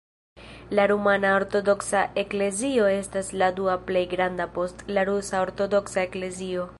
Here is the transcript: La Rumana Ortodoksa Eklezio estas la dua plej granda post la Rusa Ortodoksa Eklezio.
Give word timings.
La 0.77 0.85
Rumana 0.91 1.33
Ortodoksa 1.39 2.01
Eklezio 2.23 2.87
estas 2.95 3.29
la 3.43 3.51
dua 3.61 3.77
plej 3.91 4.03
granda 4.17 4.49
post 4.59 4.85
la 4.99 5.05
Rusa 5.11 5.47
Ortodoksa 5.49 6.05
Eklezio. 6.09 6.69